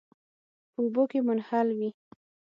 [0.73, 1.89] په اوبو کې منحل وي.